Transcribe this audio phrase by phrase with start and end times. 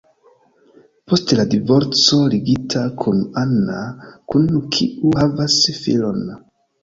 [1.11, 3.83] Post la divorco ligita kun Anna,
[4.33, 6.27] kun kiu havas filon.